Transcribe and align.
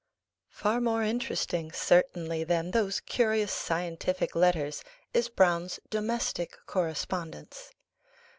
Far 0.49 0.81
more 0.81 1.03
interesting 1.03 1.71
certainly 1.71 2.43
than 2.43 2.71
those 2.71 3.01
curious 3.01 3.51
scientific 3.51 4.33
letters 4.35 4.83
is 5.13 5.29
Browne's 5.29 5.79
"domestic 5.91 6.57
correspondence." 6.65 7.69